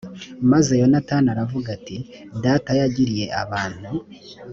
maze 0.51 0.71
yonatani 0.81 1.27
aravuga 1.33 1.67
ati 1.77 1.97
data 2.43 2.71
yagiriye 2.79 3.25
abantu 3.43 3.89